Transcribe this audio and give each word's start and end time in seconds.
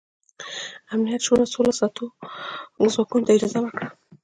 امنیت 0.93 1.21
شورا 1.25 1.45
سوله 1.53 1.71
ساتو 1.79 2.05
ځواکونو 2.93 3.25
ته 3.27 3.31
اجازه 3.33 3.59
ورکړه. 3.61 3.87